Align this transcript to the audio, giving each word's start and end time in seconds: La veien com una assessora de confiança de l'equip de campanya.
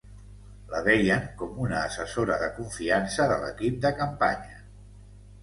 La 0.69 0.79
veien 0.85 1.27
com 1.41 1.59
una 1.65 1.77
assessora 1.89 2.39
de 2.45 2.49
confiança 2.57 3.29
de 3.33 3.37
l'equip 3.45 3.79
de 3.87 3.93
campanya. 4.03 4.59